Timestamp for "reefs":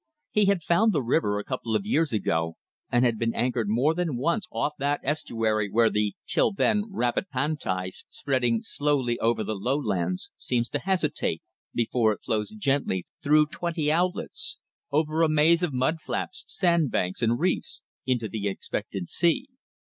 17.39-17.83